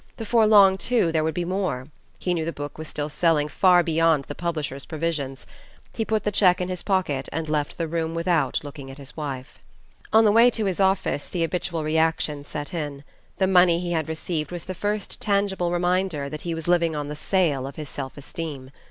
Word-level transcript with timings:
Before 0.17 0.47
long, 0.47 0.79
too, 0.79 1.11
there 1.11 1.23
would 1.23 1.35
be 1.35 1.45
more; 1.45 1.89
he 2.17 2.33
knew 2.33 2.43
the 2.43 2.51
book 2.51 2.79
was 2.79 2.87
still 2.87 3.07
selling 3.07 3.47
far 3.47 3.83
beyond 3.83 4.23
the 4.25 4.33
publisher's 4.33 4.87
previsions. 4.87 5.45
He 5.93 6.05
put 6.05 6.23
the 6.23 6.31
check 6.31 6.59
in 6.59 6.69
his 6.69 6.81
pocket 6.81 7.29
and 7.31 7.47
left 7.47 7.77
the 7.77 7.87
room 7.87 8.15
without 8.15 8.63
looking 8.63 8.89
at 8.89 8.97
his 8.97 9.15
wife. 9.15 9.59
On 10.11 10.25
the 10.25 10.31
way 10.31 10.49
to 10.49 10.65
his 10.65 10.79
office 10.79 11.27
the 11.27 11.43
habitual 11.43 11.83
reaction 11.83 12.43
set 12.43 12.73
in. 12.73 13.03
The 13.37 13.45
money 13.45 13.79
he 13.79 13.91
had 13.91 14.09
received 14.09 14.49
was 14.51 14.63
the 14.65 14.73
first 14.73 15.21
tangible 15.21 15.69
reminder 15.71 16.29
that 16.31 16.41
he 16.41 16.55
was 16.55 16.67
living 16.67 16.95
on 16.95 17.07
the 17.07 17.15
sale 17.15 17.67
of 17.67 17.75
his 17.75 17.87
self 17.87 18.17
esteem. 18.17 18.71